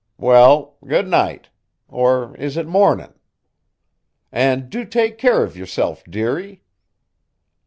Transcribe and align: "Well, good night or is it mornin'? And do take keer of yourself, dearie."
"Well, 0.17 0.77
good 0.87 1.07
night 1.07 1.49
or 1.87 2.35
is 2.37 2.57
it 2.57 2.65
mornin'? 2.65 3.13
And 4.31 4.67
do 4.67 4.83
take 4.83 5.19
keer 5.19 5.43
of 5.43 5.55
yourself, 5.55 6.03
dearie." 6.09 6.63